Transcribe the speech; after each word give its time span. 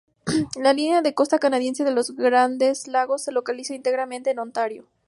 La 0.59 0.73
línea 0.73 1.03
de 1.03 1.13
costa 1.13 1.37
canadiense 1.37 1.83
de 1.83 1.91
los 1.91 2.15
Grandes 2.15 2.87
Lagos 2.87 3.21
se 3.25 3.31
localiza 3.31 3.75
íntegramente 3.75 4.31
en 4.31 4.39
Ontario. 4.39 4.87